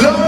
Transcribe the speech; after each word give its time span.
Love 0.00 0.21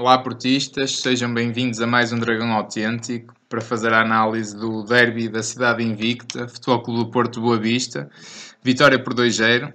Olá, 0.00 0.16
portistas, 0.16 0.98
sejam 0.98 1.34
bem-vindos 1.34 1.78
a 1.78 1.86
mais 1.86 2.10
um 2.10 2.18
Dragão 2.18 2.54
Autêntico 2.54 3.34
para 3.50 3.60
fazer 3.60 3.92
a 3.92 4.00
análise 4.00 4.56
do 4.56 4.82
derby 4.82 5.28
da 5.28 5.42
cidade 5.42 5.84
invicta, 5.84 6.48
Futebol 6.48 6.82
Clube 6.82 7.04
do 7.04 7.10
Porto 7.10 7.38
Boa 7.38 7.58
Vista, 7.58 8.08
vitória 8.64 8.98
por 8.98 9.12
2-0, 9.12 9.70
uh, 9.70 9.74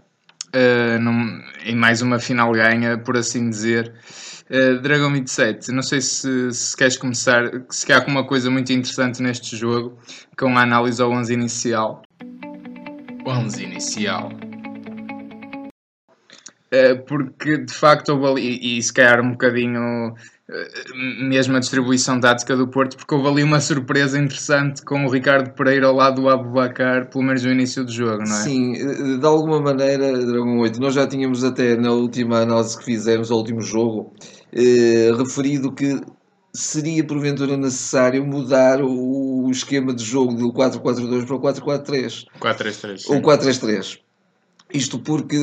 em 1.63 1.75
mais 1.75 2.01
uma 2.01 2.17
final 2.17 2.51
ganha, 2.53 2.98
por 2.98 3.15
assim 3.15 3.51
dizer. 3.51 3.93
Uh, 4.49 4.81
Dragão 4.81 5.13
27, 5.13 5.71
não 5.71 5.84
sei 5.84 6.01
se, 6.01 6.51
se 6.51 6.76
queres 6.76 6.98
começar, 6.98 7.43
se 7.70 7.93
há 7.93 7.98
alguma 7.98 8.26
coisa 8.26 8.49
muito 8.49 8.73
interessante 8.73 9.21
neste 9.21 9.55
jogo, 9.55 9.96
com 10.35 10.57
a 10.57 10.63
análise 10.63 10.99
ao 11.03 11.12
11 11.12 11.34
inicial. 11.35 12.01
11 13.27 13.63
inicial. 13.63 14.31
Eh, 16.71 16.96
porque 16.96 17.58
de 17.58 17.74
facto 17.74 18.10
houve 18.10 18.26
ali, 18.27 18.77
e, 18.77 18.82
se 18.82 18.91
calhar 18.91 19.21
um 19.21 19.32
bocadinho 19.32 20.16
eh, 20.48 20.94
mesmo 21.27 21.55
a 21.58 21.60
distribuição 21.60 22.20
tática 22.20 22.55
do 22.55 22.68
Porto, 22.68 22.98
porque 22.98 23.16
houve 23.16 23.27
ali 23.27 23.44
uma 23.44 23.60
surpresa 23.60 24.20
interessante 24.20 24.84
com 24.84 25.05
o 25.05 25.10
Ricardo 25.10 25.52
Pereira 25.55 25.88
ao 25.88 25.96
lado 25.96 26.21
do 26.21 26.30
Abubacar, 26.30 27.10
pelo 27.10 27.24
menos 27.24 27.43
no 27.43 27.52
início 27.52 27.84
do 27.84 27.91
jogo, 27.91 28.24
não 28.24 28.36
é? 28.36 28.41
Sim, 28.41 28.76
eh, 28.76 29.18
de 29.18 29.26
alguma 29.26 29.60
maneira, 29.60 30.12
Dragão 30.13 30.60
8, 30.60 30.80
nós 30.80 30.93
já 30.93 31.08
tínhamos 31.08 31.43
até 31.43 31.76
na 31.76 31.91
última 31.91 32.41
análise 32.41 32.77
que 32.77 32.86
fizemos, 32.86 33.32
ao 33.32 33.40
último 33.40 33.62
jogo, 33.62 34.13
eh, 34.54 35.12
referido 35.18 35.71
que 35.71 35.99
seria 36.54 37.04
porventura 37.04 37.58
necessário 37.58 38.24
mudar 38.24 38.82
o, 38.82 39.49
esquema 39.52 39.93
de 39.93 40.04
jogo 40.04 40.34
do 40.34 40.52
4-4-2 40.52 41.26
para 41.26 41.36
o 41.36 41.40
4-4-3. 41.40 42.26
4-3-3. 42.40 43.10
Ou 43.10 43.21
4-3-3 43.21 44.04
isto 44.74 44.99
porque 44.99 45.38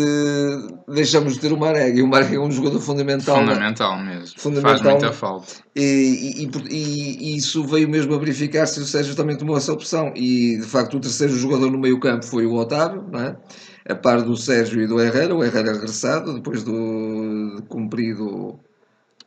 deixamos 0.88 1.34
de 1.34 1.40
ter 1.40 1.52
o 1.52 1.58
Marega 1.58 1.98
e 1.98 2.02
o 2.02 2.08
Marega 2.08 2.36
é 2.36 2.40
um 2.40 2.50
jogador 2.50 2.80
fundamental. 2.80 3.36
É? 3.36 3.40
Fundamental 3.40 3.98
mesmo. 3.98 4.40
Fundamental. 4.40 4.78
Faz 4.78 4.82
muita 4.82 5.12
falta. 5.12 5.52
E, 5.74 6.42
e, 6.42 6.50
e, 6.70 7.34
e 7.34 7.36
isso 7.36 7.64
veio 7.64 7.88
mesmo 7.88 8.14
a 8.14 8.18
verificar-se 8.18 8.80
o 8.80 8.84
Sérgio 8.84 9.14
também 9.14 9.36
tomou 9.36 9.56
essa 9.56 9.72
opção. 9.72 10.12
E 10.16 10.58
de 10.58 10.66
facto 10.66 10.96
o 10.96 11.00
terceiro 11.00 11.34
jogador 11.34 11.70
no 11.70 11.78
meio 11.78 12.00
campo 12.00 12.24
foi 12.24 12.46
o 12.46 12.54
Otávio, 12.54 13.04
não 13.10 13.20
é? 13.20 13.36
a 13.88 13.94
par 13.94 14.22
do 14.22 14.36
Sérgio 14.36 14.82
e 14.82 14.86
do 14.86 15.00
Herrera. 15.00 15.34
O 15.34 15.42
Herrera 15.42 15.72
regressado 15.72 16.34
depois 16.34 16.62
do 16.62 17.56
de 17.56 17.62
cumprido 17.68 18.58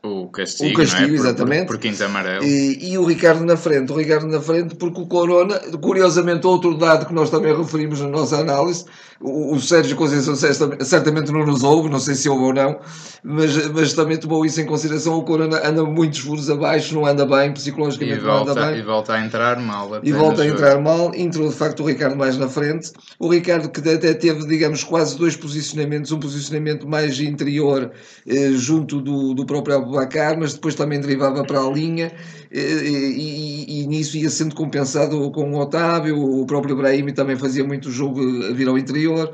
o 0.06 0.28
castigo, 0.28 0.74
o 0.74 0.78
castigo 0.78 1.12
é? 1.12 1.16
exatamente. 1.16 1.66
Por, 1.66 1.76
por, 1.76 1.80
quinto 1.80 2.04
amarelo. 2.04 2.44
E, 2.44 2.92
e, 2.92 2.98
o 2.98 3.06
Ricardo 3.06 3.44
na 3.46 3.58
frente. 3.58 3.92
O 3.92 3.96
Ricardo 3.96 4.28
na 4.28 4.40
frente, 4.40 4.76
porque 4.76 5.02
o 5.02 5.06
Corona, 5.06 5.60
curiosamente, 5.82 6.46
outro 6.46 6.78
dado 6.78 7.06
que 7.06 7.14
nós 7.14 7.30
também 7.30 7.56
referimos 7.56 8.00
na 8.02 8.08
nossa 8.08 8.38
análise, 8.38 8.86
o, 9.20 9.56
o 9.56 9.60
Sérgio 9.60 9.96
Conceição 9.96 10.36
certamente 10.36 11.32
não 11.32 11.46
nos 11.46 11.64
ouve, 11.64 11.90
não 11.90 12.00
sei 12.00 12.16
se 12.16 12.28
ouve 12.30 12.44
ou 12.44 12.54
não, 12.54 12.80
mas, 13.24 13.68
mas 13.72 13.94
também 13.94 14.18
tomou 14.18 14.46
isso 14.46 14.62
em 14.62 14.66
consideração. 14.66 15.18
O 15.18 15.24
Corona 15.24 15.62
anda 15.68 15.84
muitos 15.84 16.20
furos 16.20 16.50
abaixo, 16.50 16.94
não 16.94 17.06
anda 17.06 17.26
bem, 17.26 17.52
psicologicamente 17.54 18.20
volta, 18.20 18.54
não 18.54 18.64
anda 18.64 18.72
bem. 18.72 18.80
E 18.80 18.84
volta 18.84 19.14
a 19.14 19.26
entrar 19.26 19.60
mal. 19.60 20.00
E 20.04 20.12
volta 20.12 20.42
a 20.44 20.48
entrar 20.48 20.82
mal. 20.82 21.12
Entrou 21.16 21.50
de 21.50 21.56
facto 21.56 21.82
o 21.82 21.88
Ricardo 21.88 22.16
mais 22.16 22.38
na 22.38 22.48
frente. 22.48 22.92
O 23.18 23.30
Ricardo 23.30 23.70
que 23.70 23.80
até 23.90 24.14
teve, 24.14 24.46
digamos, 24.48 24.84
quase 24.84 25.18
dois 25.18 25.36
posicionamentos, 25.36 26.12
um 26.12 26.20
posicionamento 26.20 26.88
mais 26.88 27.20
interior 27.20 27.92
eh, 28.28 28.52
junto 28.52 29.02
do, 29.02 29.34
do 29.34 29.46
próprio 29.46 29.76
Abubacar, 29.96 30.38
mas 30.38 30.54
depois 30.54 30.76
também 30.76 31.00
derivava 31.00 31.44
para 31.44 31.60
a 31.60 31.70
linha 31.70 32.12
e, 32.52 32.60
e, 32.60 33.82
e, 33.82 33.88
nisso 33.88 34.18
ia 34.18 34.30
sendo 34.30 34.56
compensado 34.56 35.32
com 35.32 35.52
o 35.52 35.60
Otávio, 35.60 36.18
o 36.18 36.46
próprio 36.46 36.76
Brahim 36.76 37.14
também 37.14 37.36
fazia 37.36 37.64
muito 37.64 37.92
jogo 37.92 38.22
a 38.46 38.54
vir 38.54 38.68
ao 38.68 38.78
interior. 38.78 39.34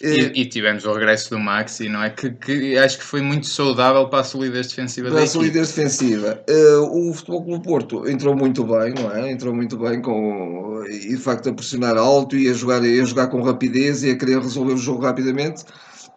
E, 0.00 0.40
e, 0.40 0.46
tivemos 0.46 0.84
o 0.84 0.92
regresso 0.92 1.30
do 1.30 1.38
Maxi, 1.38 1.88
não 1.88 2.02
é? 2.02 2.10
Que, 2.10 2.30
que, 2.30 2.78
acho 2.78 2.98
que 2.98 3.04
foi 3.04 3.20
muito 3.20 3.46
saudável 3.48 4.08
para 4.08 4.20
a 4.20 4.24
solidez 4.24 4.68
defensiva 4.68 5.10
para 5.10 5.22
a 5.22 5.26
solidez 5.26 5.68
defensiva. 5.68 6.42
Uh, 6.48 7.10
o 7.10 7.14
Futebol 7.14 7.44
Clube 7.44 7.64
Porto 7.64 8.08
entrou 8.08 8.36
muito 8.36 8.64
bem, 8.64 8.94
não 8.94 9.10
é? 9.12 9.30
Entrou 9.30 9.54
muito 9.54 9.76
bem 9.76 10.00
com, 10.00 10.84
e 10.88 11.08
de 11.08 11.16
facto 11.16 11.48
a 11.48 11.52
pressionar 11.52 11.96
alto 11.96 12.36
e 12.36 12.48
a 12.48 12.52
jogar, 12.52 12.80
a 12.80 13.04
jogar 13.04 13.26
com 13.26 13.42
rapidez 13.42 14.04
e 14.04 14.10
a 14.10 14.16
querer 14.16 14.40
resolver 14.40 14.74
o 14.74 14.78
jogo 14.78 15.02
rapidamente. 15.02 15.64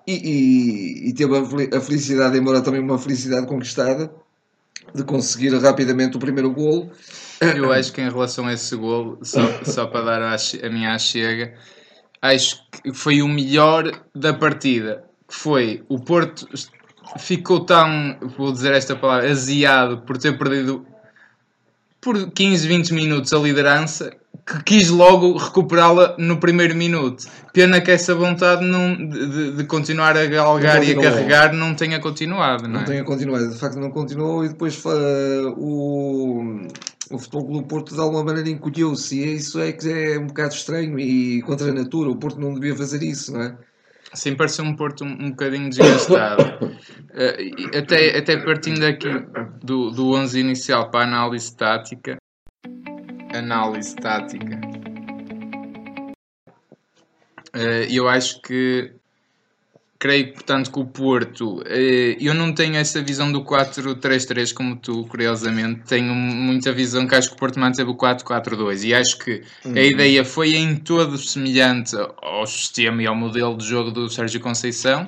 E, 0.07 0.13
e, 0.13 1.09
e 1.09 1.13
teve 1.13 1.35
a 1.35 1.81
felicidade, 1.81 2.38
embora 2.38 2.61
também 2.61 2.79
uma 2.79 2.99
felicidade 2.99 3.47
conquistada, 3.47 4.11
de 4.93 5.03
conseguir 5.03 5.53
rapidamente 5.57 6.17
o 6.17 6.19
primeiro 6.19 6.51
golo. 6.51 6.91
Eu 7.41 7.71
acho 7.71 7.91
que 7.91 8.01
em 8.01 8.09
relação 8.09 8.47
a 8.47 8.53
esse 8.53 8.75
golo, 8.75 9.17
só, 9.23 9.41
só 9.63 9.88
para 9.88 10.05
dar 10.05 10.21
a, 10.21 10.35
a 10.35 10.69
minha 10.69 10.97
chega, 10.99 11.55
acho 12.21 12.63
que 12.71 12.93
foi 12.93 13.21
o 13.21 13.27
melhor 13.27 13.91
da 14.13 14.33
partida. 14.33 15.03
Que 15.27 15.33
foi 15.33 15.83
o 15.89 15.99
Porto 15.99 16.47
ficou 17.17 17.66
tão, 17.66 18.17
vou 18.37 18.51
dizer 18.51 18.73
esta 18.73 18.95
palavra, 18.95 19.29
aziado 19.29 19.99
por 20.01 20.17
ter 20.17 20.37
perdido 20.37 20.85
por 22.01 22.31
15, 22.31 22.67
20 22.67 22.93
minutos 22.93 23.33
a 23.33 23.39
liderança 23.39 24.16
que 24.45 24.63
quis 24.63 24.89
logo 24.89 25.38
recuperá-la 25.38 26.16
no 26.19 26.39
primeiro 26.39 26.75
minuto. 26.75 27.25
Pena 27.51 27.81
que 27.81 27.89
essa 27.89 28.13
vontade 28.13 28.63
não, 28.63 28.95
de, 28.95 29.53
de 29.53 29.63
continuar 29.63 30.16
a 30.16 30.25
galgar 30.28 30.83
e 30.83 30.91
a 30.91 31.01
carregar 31.01 31.53
não 31.53 31.73
tenha 31.73 32.00
continuado. 32.00 32.63
Não, 32.63 32.75
não 32.75 32.81
é? 32.81 32.84
tenha 32.84 33.03
continuado, 33.03 33.50
de 33.50 33.57
facto 33.57 33.79
não 33.79 33.89
continuou 33.89 34.45
e 34.45 34.50
depois 34.50 34.79
uh, 34.85 35.50
o, 35.57 36.67
o 37.09 37.17
Futebol 37.17 37.47
Clube 37.47 37.67
Porto 37.67 37.95
de 37.95 38.00
alguma 38.00 38.23
maneira 38.23 38.47
encolheu-se 38.47 39.19
e 39.19 39.35
isso 39.35 39.59
é 39.59 39.72
que 39.72 39.89
é 39.89 40.19
um 40.19 40.28
bocado 40.28 40.53
estranho 40.53 41.00
e 41.00 41.41
contra 41.41 41.72
a 41.72 41.73
natura, 41.73 42.11
o 42.11 42.17
Porto 42.17 42.39
não 42.39 42.53
devia 42.53 42.75
fazer 42.75 43.01
isso, 43.01 43.34
não 43.34 43.41
é? 43.41 43.57
Sim, 44.13 44.35
parece 44.35 44.61
um 44.61 44.75
Porto 44.75 45.03
um, 45.03 45.25
um 45.25 45.29
bocadinho 45.31 45.69
desgastado. 45.72 46.44
uh, 46.63 46.78
até, 47.78 48.16
até 48.16 48.38
partindo 48.38 48.85
aqui 48.85 49.09
do, 49.63 49.89
do 49.89 50.11
11 50.11 50.39
inicial 50.39 50.91
para 50.91 51.00
a 51.00 51.07
análise 51.07 51.55
tática, 51.55 52.17
análise 53.40 53.96
tática. 53.96 54.59
Uh, 57.56 57.88
eu 57.90 58.07
acho 58.09 58.41
que 58.41 58.91
creio, 59.97 60.34
portanto, 60.34 60.72
que 60.72 60.79
o 60.79 60.85
Porto, 60.85 61.62
uh, 61.62 61.63
eu 62.19 62.34
não 62.34 62.53
tenho 62.53 62.75
essa 62.75 63.01
visão 63.01 63.31
do 63.31 63.44
4-3-3 63.44 64.53
como 64.53 64.75
tu, 64.75 65.06
curiosamente, 65.06 65.81
tenho 65.88 66.13
muita 66.13 66.72
visão 66.72 67.07
que 67.07 67.16
acho 67.16 67.29
que 67.29 67.35
o 67.35 67.40
Porto 67.40 67.59
manteve 67.59 67.90
o 67.90 67.96
4-4-2 67.96 68.84
e 68.84 68.94
acho 68.94 69.18
que 69.18 69.41
uhum. 69.63 69.73
a 69.73 69.81
ideia 69.81 70.25
foi 70.25 70.56
em 70.56 70.75
todo 70.75 71.17
semelhante 71.17 71.96
ao 72.22 72.46
sistema 72.46 73.02
e 73.02 73.07
ao 73.07 73.16
modelo 73.16 73.57
de 73.57 73.66
jogo 73.66 73.90
do 73.90 74.09
Sérgio 74.09 74.41
Conceição, 74.41 75.06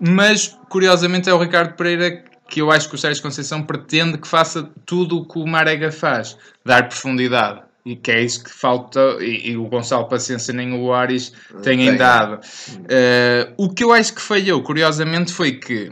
mas 0.00 0.58
curiosamente 0.68 1.28
é 1.28 1.34
o 1.34 1.38
Ricardo 1.38 1.74
Pereira 1.74 2.24
que 2.54 2.60
eu 2.60 2.70
acho 2.70 2.88
que 2.88 2.94
o 2.94 2.98
Sérgio 2.98 3.20
Conceição 3.20 3.64
pretende 3.64 4.16
que 4.16 4.28
faça 4.28 4.70
tudo 4.86 5.18
o 5.18 5.26
que 5.26 5.40
o 5.40 5.44
Marega 5.44 5.90
faz, 5.90 6.38
dar 6.64 6.88
profundidade. 6.88 7.62
E 7.84 7.96
que 7.96 8.12
é 8.12 8.22
isso 8.22 8.44
que 8.44 8.50
falta, 8.50 9.00
e, 9.18 9.50
e 9.50 9.56
o 9.56 9.64
Gonçalo 9.64 10.06
Paciência 10.06 10.54
nem 10.54 10.72
o 10.72 10.92
Ares 10.92 11.32
têm 11.64 11.96
dado. 11.96 12.34
Uh, 12.36 13.52
o 13.56 13.68
que 13.68 13.82
eu 13.82 13.92
acho 13.92 14.14
que 14.14 14.20
falhou, 14.22 14.62
curiosamente, 14.62 15.32
foi 15.32 15.50
que 15.50 15.90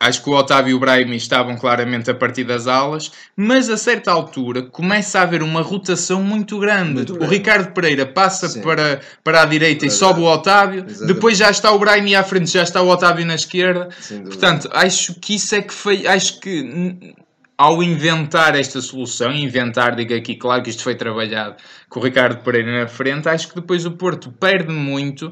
Acho 0.00 0.22
que 0.22 0.30
o 0.30 0.32
Otávio 0.32 0.70
e 0.70 0.74
o 0.74 0.80
Brahimi 0.80 1.14
estavam 1.14 1.56
claramente 1.58 2.10
a 2.10 2.14
partir 2.14 2.42
das 2.42 2.66
alas, 2.66 3.12
mas 3.36 3.68
a 3.68 3.76
certa 3.76 4.10
altura 4.10 4.62
começa 4.62 5.18
a 5.18 5.22
haver 5.22 5.42
uma 5.42 5.60
rotação 5.60 6.22
muito 6.22 6.58
grande. 6.58 6.94
Muito 6.94 7.22
o 7.22 7.26
Ricardo 7.26 7.74
Pereira 7.74 8.06
passa 8.06 8.60
para, 8.60 9.00
para 9.22 9.42
a 9.42 9.44
direita 9.44 9.84
e 9.84 9.90
sobe 9.90 10.20
o 10.20 10.24
Otávio, 10.24 10.86
Exatamente. 10.86 11.14
depois 11.14 11.36
já 11.36 11.50
está 11.50 11.70
o 11.70 11.78
Brahimi 11.78 12.14
à 12.14 12.24
frente, 12.24 12.50
já 12.50 12.62
está 12.62 12.80
o 12.80 12.88
Otávio 12.88 13.26
na 13.26 13.34
esquerda. 13.34 13.90
Portanto, 14.24 14.70
acho 14.72 15.20
que 15.20 15.34
isso 15.34 15.54
é 15.54 15.60
que 15.60 15.74
foi. 15.74 16.06
Acho 16.06 16.40
que 16.40 17.14
ao 17.60 17.82
inventar 17.82 18.58
esta 18.58 18.80
solução, 18.80 19.30
inventar, 19.30 19.94
digo 19.94 20.14
aqui, 20.14 20.34
claro 20.34 20.62
que 20.62 20.70
isto 20.70 20.82
foi 20.82 20.94
trabalhado 20.94 21.56
com 21.90 22.00
o 22.00 22.02
Ricardo 22.02 22.42
Pereira 22.42 22.80
na 22.80 22.88
frente, 22.88 23.28
acho 23.28 23.48
que 23.48 23.54
depois 23.54 23.84
o 23.84 23.90
Porto 23.90 24.32
perde 24.32 24.72
muito 24.72 25.30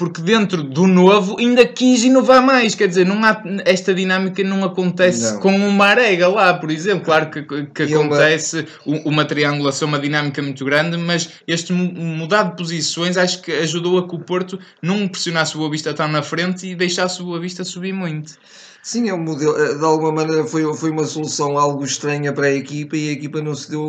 porque 0.00 0.22
dentro 0.22 0.62
do 0.62 0.86
novo 0.86 1.36
ainda 1.38 1.66
quis 1.66 2.02
inovar 2.04 2.42
mais. 2.42 2.74
Quer 2.74 2.88
dizer, 2.88 3.04
não 3.04 3.22
há, 3.22 3.42
esta 3.66 3.92
dinâmica 3.94 4.42
não 4.42 4.64
acontece 4.64 5.34
Não. 5.34 5.40
com 5.40 5.54
uma 5.54 5.84
arega 5.88 6.26
lá, 6.26 6.54
por 6.54 6.70
exemplo. 6.70 7.04
Claro 7.04 7.28
que, 7.30 7.42
que 7.42 7.84
uma- 7.94 8.06
acontece 8.06 8.66
u- 8.86 9.06
uma 9.06 9.26
triangulação, 9.26 9.86
uma 9.88 9.98
dinâmica 9.98 10.40
muito 10.40 10.64
grande, 10.64 10.96
mas 10.96 11.28
este 11.46 11.74
mu- 11.74 11.92
mudar 11.92 12.44
de 12.44 12.56
posições 12.56 13.18
acho 13.18 13.42
que 13.42 13.52
ajudou 13.52 13.98
a 13.98 14.08
que 14.08 14.14
o 14.14 14.18
Porto 14.20 14.58
não 14.80 15.06
pressionasse 15.06 15.54
o 15.54 15.58
Boa 15.58 15.70
Vista 15.70 15.92
tão 15.92 16.08
na 16.08 16.22
frente 16.22 16.66
e 16.66 16.74
deixasse 16.74 17.20
o 17.20 17.26
Boa 17.26 17.38
Vista 17.38 17.62
subir 17.62 17.92
muito. 17.92 18.32
Sim, 18.82 19.10
é 19.10 19.14
um 19.14 19.18
modelo, 19.22 19.56
eh, 19.58 19.74
de 19.76 19.84
alguma 19.84 20.10
maneira 20.10 20.44
foi, 20.44 20.62
foi 20.74 20.90
uma 20.90 21.04
solução 21.04 21.58
algo 21.58 21.84
estranha 21.84 22.32
para 22.32 22.46
a 22.46 22.50
equipa 22.54 22.96
e 22.96 23.10
a 23.10 23.12
equipa 23.12 23.42
não 23.42 23.54
se 23.54 23.70
deu, 23.70 23.82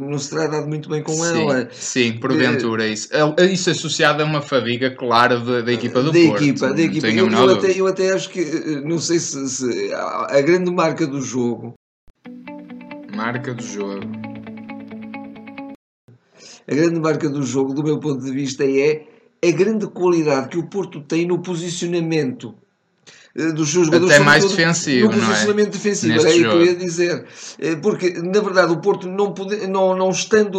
não 0.00 0.18
se 0.18 0.30
terá 0.30 0.46
dado 0.46 0.68
muito 0.68 0.88
bem 0.88 1.02
com 1.02 1.12
sim, 1.12 1.22
ela. 1.22 1.68
sim, 1.72 2.12
porventura 2.20 2.86
isso. 2.86 3.08
É- 3.12 3.44
Isso 3.46 3.70
associado 3.70 4.22
a 4.22 4.24
uma 4.26 4.40
fadiga 4.40 4.94
clara 4.94 5.40
da, 5.40 5.62
da 5.62 5.72
equipa 5.72 6.00
do 6.00 6.12
da 6.12 6.18
Porto. 6.20 6.42
equipa, 6.44 6.72
da 6.72 6.80
equipa. 6.82 7.08
Eu, 7.08 7.28
eu 7.28 7.50
até, 7.56 7.72
eu 7.80 7.86
até 7.88 8.12
acho 8.12 8.30
que, 8.30 8.40
eh, 8.40 8.80
não 8.84 8.98
sei 9.00 9.18
se, 9.18 9.48
se 9.48 9.92
a 9.94 10.40
grande 10.40 10.70
marca 10.70 11.06
do 11.06 11.20
jogo, 11.20 11.74
Marca 13.16 13.52
do 13.52 13.62
jogo. 13.62 14.06
a 16.68 16.74
grande 16.74 17.00
marca 17.00 17.28
do 17.28 17.42
jogo, 17.42 17.74
do 17.74 17.82
meu 17.82 17.98
ponto 17.98 18.22
de 18.24 18.30
vista, 18.30 18.64
é 18.64 19.06
a 19.44 19.50
grande 19.50 19.86
qualidade 19.88 20.48
que 20.50 20.58
o 20.58 20.66
Porto 20.68 21.00
tem 21.00 21.26
no 21.26 21.40
posicionamento 21.40 22.54
eh, 22.54 23.25
dos 23.34 23.70
seus 23.70 23.86
jogadores. 23.86 24.14
Até 24.14 24.24
mais 24.24 24.44
defensivo, 24.44 25.08
No 25.08 25.14
é? 25.22 25.26
posicionamento 25.26 25.70
defensivo, 25.70 26.12
Neste 26.14 26.26
era 26.26 26.34
aí 26.36 26.42
que 26.42 26.50
jogo. 26.50 26.56
eu 26.62 26.66
ia 26.66 26.74
dizer. 26.76 27.24
Eh, 27.58 27.76
Porque, 27.76 28.10
na 28.10 28.40
verdade, 28.40 28.72
o 28.72 28.78
Porto, 28.78 29.06
não, 29.08 29.32
pode, 29.32 29.66
não, 29.66 29.96
não 29.96 30.10
estando 30.10 30.58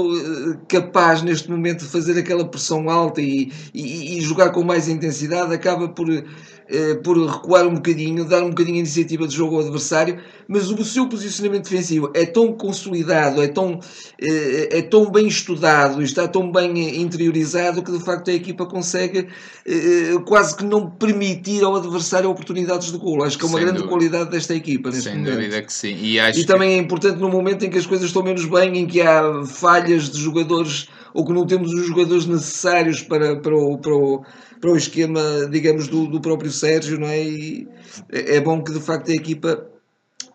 eh, 0.53 0.57
capaz 0.67 1.21
neste 1.21 1.49
momento 1.49 1.79
de 1.85 1.89
fazer 1.91 2.17
aquela 2.19 2.45
pressão 2.47 2.89
alta 2.89 3.21
e, 3.21 3.51
e, 3.73 4.17
e 4.17 4.21
jogar 4.21 4.51
com 4.51 4.63
mais 4.63 4.87
intensidade, 4.87 5.53
acaba 5.53 5.87
por, 5.89 6.07
eh, 6.09 6.95
por 7.03 7.17
recuar 7.17 7.65
um 7.65 7.75
bocadinho, 7.75 8.25
dar 8.25 8.43
um 8.43 8.49
bocadinho 8.49 8.77
a 8.77 8.79
iniciativa 8.79 9.27
de 9.27 9.35
jogo 9.35 9.55
ao 9.55 9.61
adversário, 9.61 10.19
mas 10.47 10.69
o 10.69 10.83
seu 10.85 11.07
posicionamento 11.07 11.63
defensivo 11.69 12.11
é 12.13 12.25
tão 12.25 12.53
consolidado, 12.53 13.41
é 13.41 13.47
tão, 13.47 13.79
eh, 14.21 14.69
é 14.71 14.81
tão 14.81 15.09
bem 15.11 15.27
estudado, 15.27 16.01
está 16.01 16.27
tão 16.27 16.51
bem 16.51 16.71
eh, 16.87 16.95
interiorizado 16.97 17.81
que 17.81 17.91
de 17.91 17.99
facto 18.03 18.29
a 18.29 18.33
equipa 18.33 18.65
consegue 18.65 19.27
eh, 19.65 20.13
quase 20.25 20.55
que 20.55 20.63
não 20.65 20.89
permitir 20.89 21.63
ao 21.63 21.75
adversário 21.75 22.29
oportunidades 22.67 22.91
de 22.91 22.97
golo. 22.97 23.23
Acho 23.23 23.37
que 23.37 23.45
é 23.45 23.47
uma 23.47 23.57
Sem 23.57 23.65
grande 23.65 23.81
dúvida. 23.81 23.97
qualidade 23.97 24.29
desta 24.29 24.53
equipa 24.55 24.89
neste 24.89 25.03
Sem 25.03 25.17
momento. 25.17 25.33
dúvida 25.35 25.61
que 25.61 25.73
sim. 25.73 25.95
E 25.95 26.17
E 26.19 26.45
também 26.45 26.73
é 26.73 26.77
importante 26.77 27.19
no 27.19 27.29
momento 27.29 27.63
em 27.65 27.69
que 27.69 27.77
as 27.77 27.85
coisas 27.85 28.07
estão 28.07 28.23
menos 28.23 28.45
bem, 28.45 28.77
em 28.77 28.85
que 28.87 29.01
há 29.01 29.43
falhas 29.45 30.09
de 30.09 30.19
jogadores 30.19 30.87
ou 31.13 31.25
que 31.25 31.33
não 31.33 31.45
temos 31.47 31.73
os 31.73 31.87
jogadores 31.87 32.25
necessários 32.25 33.01
para, 33.01 33.37
para, 33.37 33.55
o, 33.55 33.77
para, 33.79 33.95
o, 33.95 34.23
para 34.61 34.71
o 34.71 34.77
esquema, 34.77 35.21
digamos, 35.49 35.87
do, 35.87 36.05
do 36.07 36.21
próprio 36.21 36.51
Sérgio, 36.51 36.99
não 36.99 37.07
é? 37.07 37.23
E 37.23 37.67
é 38.11 38.35
é 38.35 38.41
bom 38.41 38.61
que 38.63 38.71
de 38.71 38.79
facto 38.79 39.09
a 39.09 39.15
equipa 39.15 39.65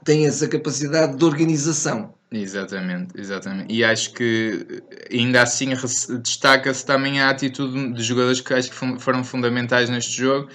tenha 0.05 0.28
essa 0.28 0.49
capacidade 0.49 1.17
de 1.17 1.25
organização. 1.25 2.14
Exatamente, 2.32 3.12
exatamente. 3.17 3.73
E 3.73 3.85
acho 3.85 4.14
que 4.14 4.82
ainda 5.12 5.43
assim 5.43 5.69
destaca-se 6.23 6.85
também 6.85 7.20
a 7.20 7.28
atitude 7.28 7.93
de 7.93 8.02
jogadores 8.02 8.40
que 8.40 8.55
acho 8.55 8.70
que 8.70 8.99
foram 8.99 9.23
fundamentais 9.23 9.90
neste 9.90 10.17
jogo. 10.17 10.49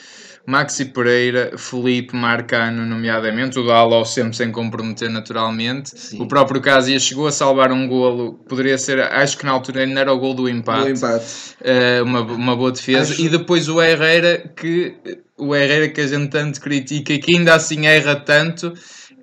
Maxi 0.48 0.86
Pereira, 0.86 1.52
Felipe 1.58 2.16
Marcano, 2.16 2.86
nomeadamente, 2.86 3.60
o 3.60 3.68
Dalo 3.68 4.06
sempre 4.06 4.34
sem 4.34 4.50
comprometer 4.50 5.10
naturalmente. 5.10 5.90
Sim. 5.90 6.22
O 6.22 6.26
próprio 6.28 6.62
Casia 6.62 6.98
chegou 7.00 7.28
a 7.28 7.32
salvar 7.34 7.70
um 7.74 7.86
golo, 7.86 8.36
poderia 8.48 8.78
ser, 8.78 9.02
acho 9.02 9.38
que 9.38 9.46
na 9.46 9.52
altura 9.52 9.82
ainda 9.82 10.00
era 10.00 10.14
o 10.14 10.18
gol 10.18 10.34
do 10.34 10.48
empate. 10.48 10.86
No 10.86 10.96
empate. 10.96 11.26
Eh, 11.62 12.02
uma, 12.02 12.22
uma 12.22 12.56
boa 12.56 12.72
defesa. 12.72 13.12
Acho- 13.12 13.22
E 13.22 13.28
depois 13.28 13.68
o 13.68 13.82
Herrera, 13.82 14.50
que 14.56 14.96
o 15.38 15.54
Herrera 15.54 15.90
que 15.90 16.00
a 16.00 16.08
gente 16.08 16.30
tanto 16.30 16.62
critica 16.62 17.12
e 17.12 17.20
que 17.20 17.36
ainda 17.36 17.54
assim 17.54 17.86
erra 17.86 18.16
tanto, 18.16 18.74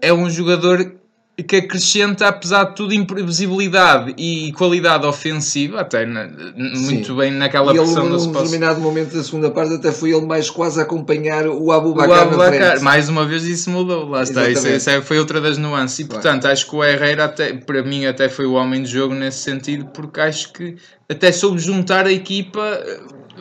é 0.02 0.12
um 0.12 0.28
jogador 0.28 0.94
que 1.42 1.56
acrescenta, 1.56 2.28
apesar 2.28 2.62
de 2.64 2.76
tudo, 2.76 2.94
imprevisibilidade 2.94 4.14
e 4.16 4.52
qualidade 4.52 5.04
ofensiva, 5.04 5.81
até 5.81 6.06
na- 6.06 6.28
muito 6.56 7.14
bem 7.16 7.32
naquela 7.32 7.72
E 7.72 7.76
ele, 7.76 7.84
pressão 7.84 8.08
do 8.08 8.16
num 8.19 8.32
determinado 8.32 8.81
momento 8.81 9.16
da 9.16 9.22
segunda 9.25 9.50
parte, 9.50 9.75
até 9.75 9.90
foi 9.90 10.12
ele 10.12 10.25
mais 10.26 10.48
quase 10.48 10.78
a 10.78 10.84
acompanhar 10.84 11.48
o 11.48 11.66
na 11.66 11.75
Abubacar, 11.75 12.28
frente. 12.38 12.82
mais 12.82 13.08
uma 13.08 13.26
vez 13.26 13.42
isso 13.44 13.69
mudou, 13.69 14.08
lá 14.08 14.22
está, 14.22 14.42
isso, 14.42 14.50
Exatamente. 14.60 14.76
isso 14.81 14.90
é- 14.90 15.02
foi 15.02 15.19
outra 15.19 15.40
das 15.40 15.58
nuances 15.58 15.98
e 15.98 16.04
Claro. 16.04 16.22
portanto 16.22 16.46
acho 16.46 16.70
que 16.70 16.76
o 16.76 16.84
Herrera 16.84 17.25
até, 17.25 17.52
para 17.52 17.82
mim 17.82 18.06
até 18.06 18.28
foi 18.28 18.46
o 18.46 18.52
homem 18.52 18.82
de 18.84 18.90
jogo 18.92 19.12
nesse 19.12 19.38
sentido 19.38 19.86
porque 19.86 20.20
acho 20.20 20.52
que 20.52 20.76
até 21.08 21.32
soube 21.32 21.58
juntar 21.58 22.06
a 22.06 22.12
equipa 22.12 22.80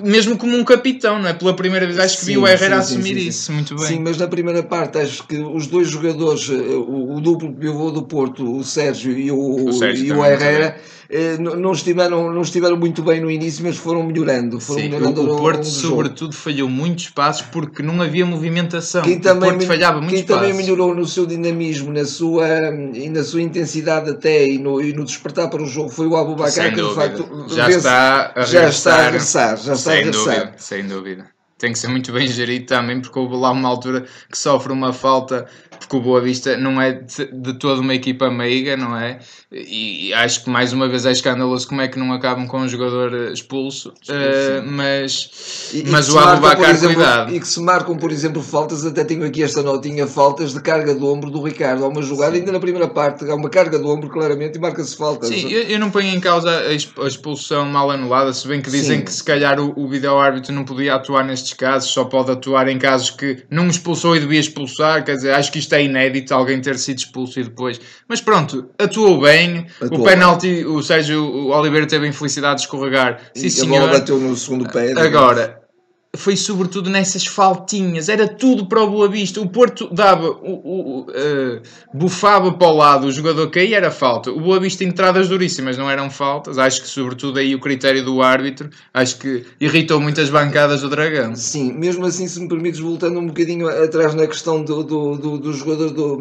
mesmo 0.01 0.37
como 0.37 0.55
um 0.57 0.63
capitão, 0.63 1.19
não 1.19 1.29
é? 1.29 1.33
Pela 1.33 1.53
primeira 1.55 1.85
vez 1.85 1.99
acho 1.99 2.17
que 2.19 2.25
vi 2.25 2.33
Sim, 2.33 2.37
o 2.37 2.47
Herrera 2.47 2.81
sim, 2.81 2.95
assumir 2.97 3.19
sim, 3.19 3.27
isso 3.27 3.51
muito 3.51 3.75
bem. 3.75 3.85
Sim, 3.85 3.99
mas 3.99 4.17
na 4.17 4.27
primeira 4.27 4.63
parte 4.63 4.97
acho 4.97 5.23
que 5.27 5.37
os 5.37 5.67
dois 5.67 5.87
jogadores, 5.87 6.49
eh, 6.49 6.53
o, 6.53 7.15
o 7.15 7.21
duplo 7.21 7.53
pivô 7.53 7.91
do 7.91 8.03
Porto, 8.03 8.57
o 8.57 8.63
Sérgio 8.63 9.17
e 9.17 9.31
o, 9.31 9.67
O 9.67 9.73
Sérgio 9.73 10.05
e 10.05 10.11
o 10.11 10.25
Herrera, 10.25 10.77
eh, 11.09 11.37
não, 11.37 11.55
não 11.55 11.71
estiveram, 11.73 12.33
não 12.33 12.41
estiveram 12.41 12.75
muito 12.75 13.03
bem 13.03 13.21
no 13.21 13.29
início, 13.29 13.63
mas 13.63 13.77
foram 13.77 14.03
melhorando. 14.03 14.59
Foram 14.59 14.81
Sim, 14.81 14.89
melhorando 14.89 15.21
o, 15.21 15.35
o 15.35 15.37
Porto, 15.37 15.65
sobretudo, 15.65 16.33
falhou 16.33 16.67
muitos 16.67 17.09
passos 17.09 17.43
porque 17.51 17.83
não 17.83 18.01
havia 18.01 18.25
movimentação. 18.25 19.03
Quem 19.03 19.17
o 19.17 19.21
também, 19.21 19.49
Porto 19.49 19.59
me- 19.61 19.65
falhava 19.67 20.01
muitos 20.01 20.15
quem 20.15 20.23
também 20.23 20.53
melhorou 20.53 20.95
no 20.95 21.05
seu 21.05 21.25
dinamismo 21.27 21.93
na 21.93 22.05
sua, 22.05 22.47
e 22.93 23.09
na 23.09 23.23
sua 23.23 23.41
intensidade 23.43 24.09
até 24.09 24.47
e 24.47 24.57
no, 24.57 24.81
e 24.81 24.91
no 24.91 25.05
despertar 25.05 25.49
para 25.49 25.61
o 25.61 25.67
jogo 25.67 25.89
foi 25.89 26.07
o 26.07 26.15
Abubacar, 26.15 26.73
que 26.73 26.81
de 26.81 26.95
facto 26.95 27.29
já 27.55 27.69
está 27.69 28.33
a 28.35 28.45
já 28.45 28.67
está 28.69 28.95
a 28.95 29.01
regressar. 29.03 29.05
regressar. 29.05 29.57
Já 29.57 29.73
está 29.73 29.91
a 29.91 29.95
sem 29.95 30.03
regressar. 30.03 30.35
dúvida, 30.39 30.53
sem 30.57 30.87
dúvida. 30.87 31.33
Tem 31.57 31.71
que 31.71 31.79
ser 31.79 31.87
muito 31.87 32.11
bem 32.11 32.27
gerido 32.27 32.65
também, 32.65 32.99
porque 32.99 33.17
houve 33.17 33.35
lá 33.35 33.51
uma 33.51 33.69
altura 33.69 34.05
que 34.29 34.37
sofre 34.37 34.73
uma 34.73 34.91
falta, 34.91 35.45
porque 35.83 35.97
o 35.97 36.01
Boa 36.01 36.21
Vista 36.21 36.55
não 36.57 36.81
é 36.81 36.93
de, 36.93 37.25
de 37.31 37.53
toda 37.59 37.81
uma 37.81 37.93
equipa 37.93 38.29
meiga, 38.31 38.75
não 38.77 38.97
é? 38.97 39.19
E, 39.51 40.07
e 40.07 40.13
acho 40.13 40.43
que 40.43 40.49
mais 40.49 40.73
uma 40.73 40.87
vez 40.87 41.05
é 41.05 41.11
escandaloso 41.11 41.67
como 41.67 41.81
é 41.81 41.87
que 41.87 41.99
não 41.99 42.11
acabam 42.13 42.47
com 42.47 42.59
um 42.59 42.67
jogador 42.67 43.13
eh, 43.13 43.31
expulso, 43.33 43.93
Eh, 44.09 44.61
mas, 44.65 45.69
E- 45.73 45.81
e 45.81 45.89
mas 45.89 46.07
que 46.07 46.13
o 46.13 46.19
Abubacar, 46.19 46.69
exemplo, 46.71 46.95
cuidado. 46.95 47.35
E 47.35 47.39
que 47.39 47.47
se 47.47 47.59
marcam, 47.59 47.95
por 47.97 48.11
exemplo, 48.11 48.41
faltas, 48.41 48.85
até 48.85 49.03
tenho 49.03 49.25
aqui 49.25 49.43
esta 49.43 49.61
notinha, 49.61 50.07
faltas 50.07 50.53
de 50.53 50.61
carga 50.61 50.95
de 50.95 51.03
ombro 51.03 51.29
do 51.29 51.43
Ricardo. 51.43 51.83
Há 51.85 51.87
uma 51.87 52.01
jogada, 52.01 52.35
ainda 52.35 52.51
na 52.51 52.59
primeira 52.59 52.87
parte, 52.87 53.29
há 53.29 53.35
uma 53.35 53.49
carga 53.49 53.77
de 53.77 53.85
ombro, 53.85 54.09
claramente, 54.09 54.57
e 54.57 54.61
marca-se 54.61 54.95
faltas. 54.95 55.29
Sim, 55.29 55.49
eu, 55.51 55.63
eu 55.63 55.79
não 55.79 55.91
ponho 55.91 56.07
em 56.09 56.19
causa 56.19 56.49
a 56.59 57.05
expulsão 57.07 57.65
mal 57.65 57.91
anulada, 57.91 58.33
se 58.33 58.47
bem 58.47 58.61
que 58.61 58.71
dizem 58.71 58.99
Sim. 58.99 59.05
que 59.05 59.11
se 59.11 59.23
calhar 59.23 59.59
o, 59.59 59.73
o 59.75 59.87
vídeo-árbitro 59.87 60.53
não 60.53 60.63
podia 60.65 60.95
atuar 60.95 61.23
nestes 61.23 61.53
casos, 61.53 61.89
só 61.91 62.05
pode 62.05 62.31
atuar 62.31 62.67
em 62.67 62.79
casos 62.79 63.09
que 63.11 63.43
não 63.49 63.67
expulsou 63.67 64.15
e 64.15 64.19
devia 64.19 64.39
expulsar, 64.39 65.03
quer 65.03 65.15
dizer, 65.15 65.31
acho 65.33 65.51
que 65.51 65.59
isto 65.59 65.72
é 65.73 65.83
inédito, 65.83 66.33
alguém 66.33 66.61
ter 66.61 66.77
sido 66.77 66.99
expulso 66.99 67.39
e 67.39 67.43
depois... 67.43 67.79
Mas 68.07 68.21
pronto, 68.21 68.69
atuou 68.77 69.21
bem, 69.21 69.67
Atuou. 69.81 70.01
o 70.01 70.03
penalti, 70.03 70.65
o 70.65 70.81
Sérgio 70.81 71.23
o 71.23 71.49
Oliveira 71.51 71.87
teve 71.87 72.05
a 72.05 72.09
infelicidade 72.09 72.57
de 72.57 72.61
escorregar, 72.63 73.19
sim 73.35 73.47
e 73.47 73.61
a 73.61 73.65
bola 73.65 73.81
senhor, 73.81 73.99
bateu 73.99 74.19
no 74.19 74.35
segundo 74.35 74.69
pé. 74.69 74.91
Agora, 74.99 75.62
foi 76.15 76.35
sobretudo 76.37 76.91
nessas 76.91 77.25
faltinhas, 77.25 78.07
era 78.07 78.27
tudo 78.27 78.67
para 78.67 78.81
o 78.83 78.89
Boa 78.89 79.09
Vista. 79.09 79.41
O 79.41 79.49
Porto 79.49 79.89
dava, 79.91 80.29
o, 80.29 81.01
o- 81.01 81.07
eh, 81.11 81.61
bufava 81.91 82.51
para 82.51 82.67
o 82.67 82.75
lado, 82.75 83.07
o 83.07 83.11
jogador 83.11 83.49
caía, 83.49 83.77
era 83.77 83.89
falta. 83.89 84.29
O 84.31 84.39
Boa 84.39 84.59
Vista, 84.59 84.83
entradas 84.83 85.27
duríssimas, 85.27 85.75
não 85.75 85.89
eram 85.89 86.11
faltas. 86.11 86.59
Acho 86.59 86.83
que, 86.83 86.87
sobretudo, 86.87 87.39
aí 87.39 87.55
o 87.55 87.59
critério 87.59 88.05
do 88.05 88.21
árbitro, 88.21 88.69
acho 88.93 89.17
que 89.17 89.43
irritou 89.59 89.99
muitas 89.99 90.29
bancadas 90.29 90.81
do 90.81 90.89
Dragão. 90.89 91.35
Sim, 91.35 91.73
mesmo 91.73 92.05
assim, 92.05 92.27
se 92.27 92.39
me 92.39 92.47
permites, 92.47 92.79
voltando 92.79 93.19
um 93.19 93.25
bocadinho 93.27 93.67
atrás 93.67 94.13
na 94.13 94.27
questão 94.27 94.63
do, 94.63 94.83
do, 94.83 95.17
do, 95.17 95.37
do 95.39 95.53
jogador, 95.53 95.89
do, 95.89 96.17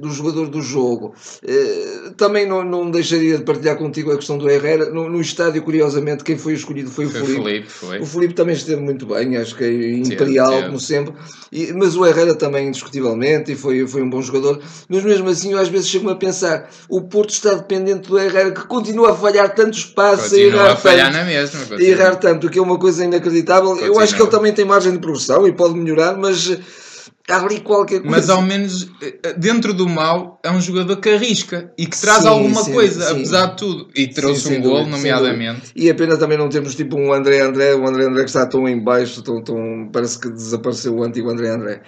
do 0.00 0.10
jogador 0.10 0.48
do 0.48 0.62
jogo, 0.62 1.14
eh, 1.46 2.10
também 2.16 2.46
não, 2.46 2.64
não 2.64 2.90
deixaria 2.90 3.38
de 3.38 3.44
partilhar 3.44 3.76
contigo 3.76 4.10
a 4.12 4.16
questão 4.16 4.38
do 4.38 4.48
Herrera. 4.48 4.90
No, 4.90 5.08
no 5.08 5.20
estádio, 5.20 5.62
curiosamente, 5.62 6.24
quem 6.24 6.36
foi 6.38 6.54
escolhido 6.54 6.90
foi 6.90 7.06
o 7.06 7.10
Foi 7.10 7.20
Felipe. 7.20 7.42
Felipe, 7.42 7.68
foi. 7.68 7.98
O 8.00 8.06
Felipe 8.06 8.34
também 8.34 8.54
esteve 8.54 8.80
muito 8.80 9.06
bem, 9.06 9.36
acho 9.36 9.54
que 9.56 9.64
é 9.64 9.92
imperial, 9.98 10.62
como 10.64 10.80
sempre. 10.80 11.14
E- 11.52 11.72
mas 11.72 11.96
o 11.96 12.06
Herrera 12.06 12.34
também, 12.34 12.68
indiscutivelmente, 12.68 13.52
e 13.52 13.56
foi, 13.56 13.86
foi 13.86 14.02
um 14.02 14.10
bom 14.10 14.22
jogador. 14.22 14.60
Mas 14.88 15.02
mesmo 15.04 15.28
assim, 15.28 15.52
eu 15.52 15.58
às 15.58 15.68
vezes 15.68 15.88
chego-me 15.88 16.12
a 16.12 16.16
pensar: 16.16 16.68
o 16.88 17.02
Porto 17.02 17.30
está 17.30 17.54
dependente 17.54 18.08
do 18.08 18.18
Herrera, 18.18 18.50
que 18.52 18.66
continua 18.66 19.12
a 19.12 19.14
falhar 19.14 19.54
tantos 19.54 19.84
passos, 19.84 20.32
a 20.32 20.38
errar 20.38 20.70
a 20.72 20.76
falhar 20.76 21.06
tanto. 21.12 21.18
na 21.18 21.24
mesma. 21.24 21.60
A 21.60 21.66
continua. 21.66 21.88
errar 21.90 22.16
tanto, 22.16 22.48
que 22.48 22.58
é 22.58 22.62
uma 22.62 22.78
coisa 22.78 23.04
inacreditável. 23.04 23.70
Eu 23.70 23.76
Continua. 23.76 24.02
acho 24.02 24.14
que 24.16 24.22
ele 24.22 24.30
também 24.30 24.52
tem 24.52 24.64
margem 24.64 24.92
de 24.92 24.98
progressão 24.98 25.46
e 25.46 25.52
pode 25.52 25.74
melhorar, 25.74 26.16
mas 26.16 26.56
há 27.28 27.36
ali 27.36 27.60
qualquer 27.60 28.00
coisa. 28.00 28.16
Mas 28.16 28.30
ao 28.30 28.42
menos 28.42 28.90
eh, 29.02 29.34
dentro 29.36 29.72
do 29.72 29.88
mal 29.88 30.40
é 30.42 30.50
um 30.50 30.60
jogador 30.60 30.96
que 30.96 31.10
arrisca 31.10 31.72
e 31.76 31.86
que 31.86 31.98
traz 31.98 32.22
Sim, 32.22 32.28
alguma 32.28 32.62
sim, 32.62 32.72
coisa, 32.72 33.06
sim. 33.06 33.12
apesar 33.12 33.46
de 33.46 33.56
tudo. 33.56 33.88
E 33.94 34.06
trouxe 34.08 34.56
um 34.56 34.60
gol, 34.60 34.86
nomeadamente. 34.86 35.72
E 35.74 35.90
a 35.90 35.94
pena 35.94 36.16
também 36.16 36.38
não 36.38 36.48
termos 36.48 36.74
tipo 36.74 36.96
um 36.96 37.12
André 37.12 37.40
André, 37.40 37.74
o 37.74 37.86
André 37.86 38.04
André 38.04 38.22
que 38.22 38.30
está 38.30 38.46
tão 38.46 38.68
em 38.68 38.82
baixo, 38.82 39.22
tão, 39.22 39.42
tão, 39.42 39.88
parece 39.92 40.18
que 40.18 40.28
desapareceu 40.30 40.94
o 40.94 41.02
antigo 41.02 41.30
André 41.30 41.48
André. 41.48 41.82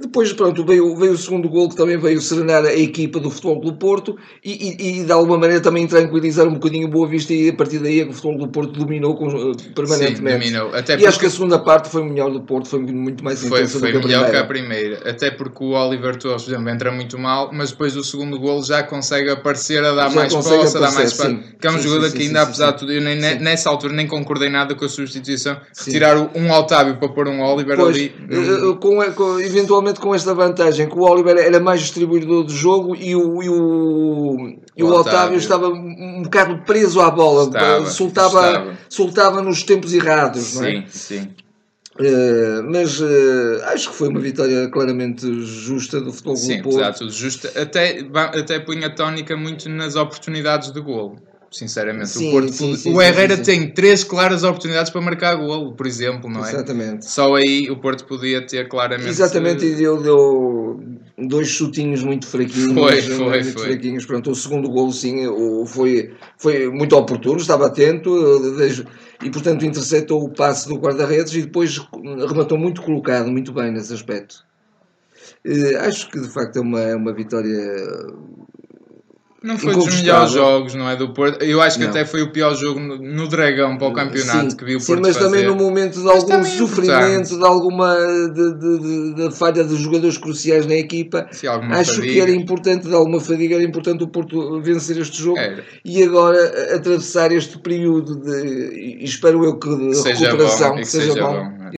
Depois, 0.00 0.32
pronto, 0.32 0.64
veio, 0.64 0.94
veio 0.96 1.12
o 1.12 1.16
segundo 1.18 1.48
gol 1.48 1.68
que 1.68 1.76
também 1.76 1.98
veio 1.98 2.20
serenar 2.20 2.64
a 2.64 2.72
equipa 2.74 3.18
do 3.18 3.30
Futebol 3.30 3.60
do 3.60 3.72
Porto 3.74 4.16
e, 4.44 4.52
e, 4.78 5.00
e, 5.00 5.04
de 5.04 5.12
alguma 5.12 5.38
maneira 5.38 5.60
também 5.62 5.86
tranquilizar 5.86 6.46
um 6.46 6.54
bocadinho 6.54 6.86
o 6.86 6.90
Boa 6.90 7.08
Vista 7.08 7.32
e 7.32 7.48
a 7.48 7.52
partir 7.52 7.78
daí 7.78 8.00
é 8.00 8.04
o 8.04 8.12
Futebol 8.12 8.38
do 8.46 8.48
Porto 8.48 8.72
dominou 8.78 9.12
eh, 9.14 9.72
permanentemente. 9.74 10.44
Sim, 10.46 10.52
dominou. 10.52 10.74
Até 10.74 10.92
e 10.92 10.96
porque... 10.96 11.06
acho 11.06 11.18
que 11.18 11.26
a 11.26 11.30
segunda 11.30 11.58
parte 11.58 11.88
foi 11.88 12.04
melhor 12.04 12.30
do 12.30 12.40
Porto, 12.42 12.68
foi 12.68 12.80
muito 12.80 13.24
mais 13.24 13.40
foi, 13.40 13.58
intensa 13.60 13.78
foi 13.80 13.92
do 13.92 14.00
que 14.00 14.04
a 14.04 14.08
melhor 14.08 14.22
primeira. 14.24 14.30
que 14.30 14.44
a 14.44 14.46
primeira. 14.46 15.10
Até 15.10 15.30
porque 15.30 15.64
o 15.64 15.70
Oliver 15.70 16.16
Torres, 16.16 16.42
por 16.44 16.50
exemplo, 16.52 16.68
entra 16.70 16.92
muito 16.92 17.18
mal, 17.18 17.50
mas 17.52 17.70
depois 17.72 17.94
do 17.94 18.04
segundo 18.04 18.38
gol 18.38 18.62
já 18.62 18.82
consegue 18.82 19.30
aparecer 19.30 19.84
a 19.84 19.92
dar 19.92 20.10
Já 20.10 20.14
mais 20.16 20.32
posse, 20.34 20.76
a 20.76 20.80
dar 20.80 20.92
mais 20.92 21.10
espaço. 21.12 21.38
Que 21.60 21.66
é 21.66 21.70
um 21.70 21.78
jogador 21.80 22.12
que 22.12 22.22
ainda, 22.22 22.40
sim, 22.40 22.46
apesar 22.46 22.66
sim. 22.66 22.72
de 22.74 22.78
tudo, 22.78 22.92
eu 22.92 23.00
nem, 23.00 23.20
Sim. 23.20 23.38
nessa 23.40 23.68
altura 23.68 23.92
nem 23.92 24.06
concordei 24.06 24.48
nada 24.48 24.74
com 24.74 24.84
a 24.84 24.88
substituição. 24.88 25.56
Sim. 25.72 25.90
Tirar 25.90 26.16
o- 26.16 26.30
um 26.36 26.50
Otávio 26.52 26.96
para 26.98 27.08
pôr 27.08 27.26
um 27.26 27.42
Oliver 27.42 27.76
Pois, 27.76 27.96
ali. 27.96 28.12
eh, 28.30 28.76
com, 28.80 29.12
com- 29.12 29.40
eventualmente 29.40 29.87
com 29.94 30.14
esta 30.14 30.34
vantagem, 30.34 30.88
que 30.88 30.94
o 30.98 31.02
Oliver 31.02 31.36
era 31.36 31.58
mais 31.60 31.80
distribuidor 31.80 32.44
do 32.44 32.52
jogo 32.52 32.94
e 32.96 33.14
o, 33.16 33.42
e 33.42 33.48
o, 33.48 34.58
e 34.76 34.82
o 34.82 34.86
O 34.86 34.90
Otávio. 34.90 35.00
Otávio. 35.00 35.38
estava 35.38 35.68
um 35.68 36.22
bocado 36.22 36.58
preso 36.64 37.00
à 37.00 37.10
bola, 37.10 37.44
Estava, 37.46 37.86
soltava, 37.86 38.46
estava. 38.48 38.78
soltava 38.88 39.42
nos 39.42 39.62
tempos 39.62 39.92
errados, 39.94 40.54
não 40.54 40.64
é? 40.64 40.84
Sim, 40.88 41.18
sim. 41.20 41.28
Eh, 42.00 42.62
mas 42.62 43.00
eh, 43.00 43.60
acho 43.72 43.90
que 43.90 43.96
foi 43.96 44.08
uma 44.08 44.20
vitória 44.20 44.68
claramente 44.68 45.26
justa 45.44 46.00
do 46.00 46.12
Futebol 46.12 46.36
Sim, 46.36 46.62
Clube 46.62 46.78
Porto. 46.78 46.92
de 46.92 46.98
tudo 47.00 47.10
justo. 47.10 47.48
Até, 47.58 48.06
até 48.14 48.60
põe 48.60 48.84
a 48.84 48.90
tónica 48.90 49.36
muito 49.36 49.68
nas 49.68 49.96
oportunidades 49.96 50.70
de 50.70 50.80
golo. 50.80 51.18
Sinceramente, 51.50 52.10
Sim, 52.10 52.28
o, 52.28 52.32
Porto, 52.32 52.52
sim, 52.52 52.76
sim, 52.76 52.92
o 52.92 53.00
Herrera 53.00 53.36
tem 53.38 53.70
três 53.70 54.04
claras 54.04 54.44
oportunidades 54.44 54.90
para 54.90 55.00
marcar 55.00 55.34
golo, 55.34 55.72
por 55.72 55.86
exemplo, 55.86 56.28
não 56.28 56.44
é? 56.44 56.50
Exatamente. 56.50 57.10
Só 57.10 57.36
aí 57.36 57.70
o 57.70 57.76
Porto 57.78 58.04
podia 58.04 58.46
ter 58.46 58.68
claramente. 58.68 59.08
Exatamente, 59.08 59.64
e 59.64 59.74
deu, 59.74 60.02
deu 60.02 60.80
dois 61.16 61.48
chutinhos 61.48 62.02
muito 62.02 62.26
fraquinhos. 62.26 62.74
Foi, 62.74 62.98
eh, 62.98 63.02
foi, 63.02 63.42
muito 63.42 63.52
foi. 63.52 63.66
fraquinhos. 63.68 64.04
Pronto, 64.04 64.30
o 64.30 64.34
segundo 64.34 64.68
golo, 64.68 64.92
sim, 64.92 65.24
foi, 65.66 66.12
foi 66.36 66.68
muito 66.68 66.94
oportuno, 66.94 67.38
estava 67.38 67.66
atento 67.66 68.14
eh, 68.60 68.84
e, 69.24 69.30
portanto, 69.30 69.64
interceptou 69.64 70.22
o 70.22 70.28
passe 70.28 70.68
do 70.68 70.76
guarda-redes 70.76 71.32
e 71.34 71.42
depois 71.42 71.80
rematou 72.28 72.58
muito 72.58 72.82
colocado, 72.82 73.30
muito 73.30 73.54
bem 73.54 73.72
nesse 73.72 73.94
aspecto. 73.94 74.46
Eh, 75.44 75.76
acho 75.76 76.10
que 76.10 76.20
de 76.20 76.28
facto 76.28 76.56
é 76.56 76.60
uma, 76.60 76.80
é 76.80 76.94
uma 76.94 77.12
vitória. 77.12 77.56
Não 79.40 79.56
foi 79.56 79.72
dos 79.72 79.86
melhores 80.02 80.32
jogos, 80.32 80.74
não 80.74 80.90
é? 80.90 80.96
Do 80.96 81.10
Porto. 81.14 81.40
Eu 81.44 81.62
acho 81.62 81.78
que 81.78 81.84
Não. 81.84 81.90
até 81.90 82.04
foi 82.04 82.22
o 82.22 82.32
pior 82.32 82.56
jogo 82.56 82.80
no, 82.80 82.96
no 82.96 83.28
Dragão 83.28 83.78
para 83.78 83.86
o 83.86 83.92
campeonato 83.92 84.50
sim, 84.50 84.56
que 84.56 84.64
vi 84.64 84.74
o 84.74 84.80
sim, 84.80 84.86
Porto 84.88 85.00
mas 85.02 85.16
fazer. 85.16 85.26
também 85.28 85.44
no 85.46 85.54
momento 85.54 85.92
de 86.00 86.04
Mas 86.04 86.16
algum 86.16 86.32
é 86.40 86.44
sofrimento, 86.44 87.38
de 87.38 87.44
alguma 87.44 87.94
de, 88.34 88.54
de- 88.58 88.78
de- 88.80 89.14
de 89.28 89.34
falha 89.36 89.62
de 89.62 89.76
jogadores 89.76 90.18
cruciais 90.18 90.66
na 90.66 90.74
equipa, 90.74 91.28
acho 91.30 91.94
fadiga. 91.94 92.12
que 92.12 92.20
era 92.20 92.30
importante, 92.32 92.88
de 92.88 92.94
alguma 92.94 93.20
fadiga, 93.20 93.54
era 93.54 93.64
importante 93.64 94.02
o 94.02 94.08
Porto 94.08 94.60
vencer 94.60 94.98
este 94.98 95.22
jogo 95.22 95.38
Era. 95.38 95.62
e 95.84 96.02
agora 96.02 96.74
atravessar 96.74 97.30
este 97.30 97.58
período 97.60 98.16
de, 98.16 98.98
espero 99.04 99.44
eu 99.44 99.56
que 99.56 99.68
de 99.68 99.94
seja 99.94 100.24
recuperação, 100.26 100.68
bom, 100.70 100.74
que 100.74 100.80
que 100.82 100.88
seja, 100.88 101.12
seja 101.12 101.22
bom. 101.24 101.32
bom. 101.48 101.77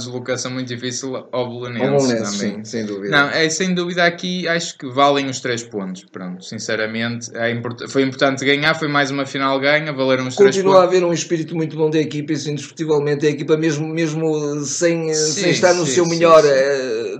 Deslocação 0.00 0.50
muito 0.50 0.68
difícil 0.68 1.14
ao 1.16 1.28
Ao 1.32 1.48
Bolonense 1.48 1.88
Bolonense, 1.88 2.38
também. 2.38 2.56
sim, 2.56 2.64
sem 2.64 2.84
dúvida. 2.86 3.10
Não, 3.16 3.30
é 3.30 3.48
sem 3.48 3.74
dúvida 3.74 4.04
aqui, 4.04 4.46
acho 4.48 4.76
que 4.76 4.86
valem 4.88 5.28
os 5.30 5.40
três 5.40 5.62
pontos. 5.62 6.04
Pronto, 6.10 6.44
sinceramente, 6.44 7.30
é 7.34 7.50
import- 7.50 7.88
foi 7.88 8.02
importante 8.02 8.44
ganhar, 8.44 8.74
foi 8.74 8.88
mais 8.88 9.10
uma 9.10 9.24
final 9.24 9.58
ganha, 9.60 9.92
valeram 9.92 10.26
os 10.26 10.36
três 10.36 10.56
Continua 10.56 10.74
a 10.74 10.80
pontos. 10.82 10.88
haver 10.96 11.04
um 11.06 11.12
espírito 11.12 11.54
muito 11.54 11.76
bom 11.76 11.88
da 11.88 11.98
equipa, 11.98 12.32
isso 12.32 12.50
indiscutivelmente. 12.50 13.26
A 13.26 13.30
equipa, 13.30 13.56
mesmo, 13.56 13.86
mesmo 13.86 14.60
sem, 14.64 15.12
Sim, 15.14 15.32
sem 15.32 15.50
estar 15.50 15.74
no 15.74 15.86
sim, 15.86 15.92
seu 15.92 16.06
melhor, 16.06 16.42
sim. 16.42 16.48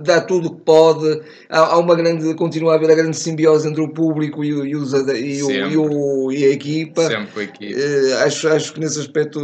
Dá 0.03 0.21
tudo 0.21 0.47
o 0.49 0.55
que 0.55 0.61
pode. 0.61 1.21
Há, 1.49 1.59
há 1.59 1.77
uma 1.77 1.95
grande, 1.95 2.33
continua 2.35 2.73
a 2.73 2.75
haver 2.75 2.91
a 2.91 2.95
grande 2.95 3.17
simbiose 3.17 3.67
entre 3.67 3.81
o 3.81 3.89
público 3.89 4.43
e, 4.43 4.53
o- 4.53 4.65
e, 4.65 4.75
os, 4.75 4.93
e, 4.93 5.43
o, 5.43 5.51
e, 5.51 5.77
o- 5.77 6.31
e 6.31 6.45
a 6.45 6.49
equipa. 6.49 7.07
Sempre 7.07 7.43
aqui. 7.43 7.73
Eh, 7.73 8.13
acho, 8.23 8.47
acho 8.47 8.73
que 8.73 8.79
nesse 8.79 8.99
aspecto 8.99 9.39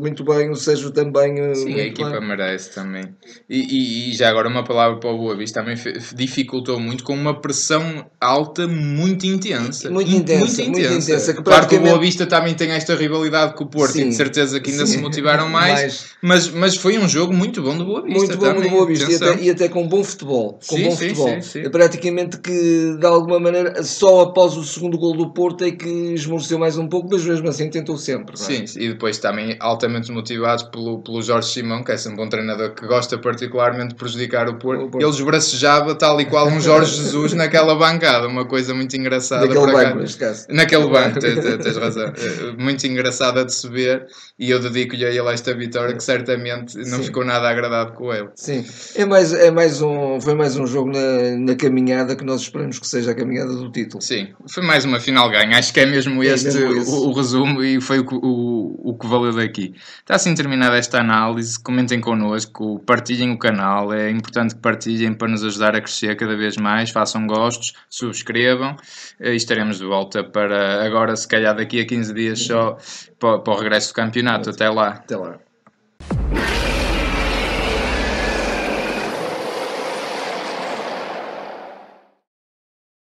muito 0.00 0.24
bem, 0.24 0.50
o 0.50 0.56
Sérgio 0.56 0.90
também. 0.90 1.38
eh, 1.40 1.54
Sim, 1.54 1.62
a 1.62 1.66
muito 1.76 1.80
equipa 1.80 2.10
bem. 2.18 2.28
merece 2.28 2.74
também. 2.74 3.04
E, 3.48 3.58
e- 3.60 4.10
e 4.10 4.16
já 4.16 4.28
agora 4.30 4.48
uma 4.48 4.64
palavra 4.64 4.98
para 4.98 5.10
o 5.10 5.18
Boa 5.18 5.36
Vista 5.36 5.60
também 5.60 5.76
dificultou 6.14 6.78
muito 6.80 7.04
com 7.04 7.14
uma 7.14 7.40
pressão 7.40 8.06
alta 8.20 8.66
muito 8.66 9.26
intensa. 9.26 9.90
Muito 9.90 10.10
In- 10.10 10.16
intensa, 10.16 10.62
muito 10.62 10.78
intensa, 10.80 11.34
que 11.34 11.42
Claro 11.42 11.66
que 11.68 11.76
o 11.76 11.80
Boa 11.80 11.98
Vista 11.98 12.26
também 12.26 12.54
tem 12.54 12.70
esta 12.70 12.94
rivalidade 12.94 13.54
com 13.54 13.64
o 13.64 13.66
Porto 13.66 13.96
e 13.96 14.02
Sim. 14.02 14.08
de 14.08 14.14
certeza 14.14 14.60
que 14.60 14.70
ainda 14.70 14.86
Sim. 14.86 14.92
se 14.94 14.98
motivaram 14.98 15.48
mais. 15.50 16.06
Mas, 16.22 16.48
mas 16.50 16.76
foi 16.76 16.98
um 16.98 17.08
jogo 17.08 17.32
muito 17.32 17.62
bom 17.62 17.76
do 17.76 17.84
Boa 17.84 18.02
Vista. 18.02 18.18
Muito 18.18 18.36
bom, 18.38 18.44
também, 18.44 18.60
muito 18.62 18.72
boa 18.72 18.86
vista 18.86 19.10
e 19.10 19.14
até, 19.16 19.42
e 19.42 19.50
até 19.50 19.68
com 19.68 19.86
bom 19.96 20.04
futebol. 20.04 20.58
Com 20.66 20.76
Sim, 20.76 20.84
bom 20.84 20.90
sim, 20.90 21.08
futebol. 21.14 21.42
sim. 21.42 21.60
É 21.60 21.68
praticamente 21.68 22.38
que, 22.38 22.96
de 22.98 23.06
alguma 23.06 23.38
maneira, 23.38 23.82
só 23.82 24.22
após 24.22 24.56
o 24.56 24.64
segundo 24.64 24.98
gol 24.98 25.16
do 25.16 25.32
Porto 25.32 25.64
é 25.64 25.70
que 25.70 25.88
esmoreceu 26.14 26.58
mais 26.58 26.76
um 26.78 26.88
pouco, 26.88 27.08
mas 27.10 27.24
mesmo 27.24 27.48
assim 27.48 27.68
tentou 27.70 27.96
sempre. 27.96 28.34
é? 28.34 28.36
Sim, 28.36 28.64
e 28.78 28.88
depois 28.88 29.18
também 29.18 29.56
altamente 29.60 30.10
motivados 30.10 30.64
pelo, 30.64 30.98
pelo 31.02 31.22
Jorge 31.22 31.48
Simão, 31.52 31.82
que 31.84 31.92
é 31.92 31.96
sempre 31.96 32.22
um 32.22 32.28
treinador 32.28 32.74
que 32.74 32.86
gosta 32.86 33.16
particularmente 33.18 33.90
de 33.90 33.94
prejudicar 33.94 34.48
o 34.48 34.58
Porto. 34.58 34.84
O 34.84 34.90
Porto. 34.90 35.02
Ele 35.04 35.10
esbracejava 35.12 35.94
tal 35.94 36.20
e 36.20 36.24
qual 36.24 36.48
um 36.48 36.60
Jorge 36.60 36.96
Jesus 36.96 37.32
naquela 37.34 37.74
bancada, 37.74 38.26
uma 38.26 38.44
coisa 38.46 38.74
muito 38.74 38.96
engraçada. 38.96 39.46
Daquele 39.46 39.64
por 39.66 39.72
banco, 39.72 39.98
neste 39.98 40.18
caso. 40.18 40.46
Naquele 40.48 40.86
banco, 40.88 41.18
tens, 41.20 41.38
tens- 41.62 41.76
razão. 41.76 42.04
É, 42.08 42.44
Muito 42.58 42.86
engraçada 42.86 43.44
de 43.44 43.52
se 43.54 43.68
ver 43.68 44.06
e 44.38 44.50
eu 44.50 44.58
dedico-lhe 44.60 45.04
a 45.04 45.10
ele 45.10 45.28
esta 45.32 45.52
vitória 45.54 45.94
que 45.94 46.02
certamente 46.02 46.76
não 46.88 47.02
ficou 47.02 47.24
nada 47.24 47.48
agradado 47.48 47.92
com 47.92 48.12
ele. 48.12 48.28
Sim, 48.36 48.64
é 48.94 49.04
mais, 49.04 49.32
é 49.32 49.50
mais 49.50 49.80
um, 49.84 50.20
foi 50.20 50.34
mais 50.34 50.56
um 50.56 50.66
jogo 50.66 50.90
na, 50.90 51.36
na 51.38 51.54
caminhada 51.54 52.16
que 52.16 52.24
nós 52.24 52.40
esperamos 52.42 52.78
que 52.78 52.86
seja 52.86 53.10
a 53.12 53.14
caminhada 53.14 53.52
do 53.54 53.70
título. 53.70 54.02
Sim, 54.02 54.28
foi 54.52 54.62
mais 54.64 54.84
uma 54.84 54.98
final 55.00 55.30
ganha. 55.30 55.58
Acho 55.58 55.72
que 55.72 55.80
é 55.80 55.86
mesmo 55.86 56.22
É 56.22 56.26
este 56.28 56.46
mesmo 56.58 56.92
o, 56.92 57.08
o 57.08 57.12
resumo 57.12 57.62
e 57.62 57.80
foi 57.80 58.00
o, 58.00 58.06
que- 58.06 58.14
o, 58.14 58.80
o 58.90 58.98
que 58.98 59.06
valeu 59.06 59.32
daqui. 59.32 59.74
Está 60.00 60.16
assim 60.16 60.34
terminada 60.34 60.76
esta 60.76 61.00
análise. 61.00 61.58
Comentem 61.62 62.00
connosco, 62.00 62.80
partilhem 62.86 63.30
o 63.32 63.38
canal. 63.38 63.92
É 63.92 64.10
importante 64.10 64.54
que 64.54 64.60
partilhem 64.60 65.14
para 65.14 65.28
nos 65.28 65.44
ajudar 65.44 65.74
a 65.76 65.80
crescer 65.80 66.16
cada 66.16 66.36
vez 66.36 66.56
mais. 66.56 66.90
Façam 66.90 67.26
gostos, 67.26 67.72
subscrevam 67.88 68.76
eh, 69.20 69.32
e 69.32 69.36
estaremos 69.36 69.78
de 69.78 69.84
volta 69.84 70.24
para 70.24 70.84
agora, 70.84 71.14
se 71.16 71.28
calhar 71.28 71.54
daqui 71.56 71.80
a 71.80 71.86
15 71.86 72.14
dias, 72.14 72.40
só 72.40 72.76
para, 73.18 73.38
para 73.38 73.52
o 73.52 73.56
regresso 73.58 73.88
do 73.92 73.94
campeonato. 73.94 74.50
Até 74.50 74.68
lá. 74.68 74.88
Até 74.88 75.16
lá. 75.16 75.38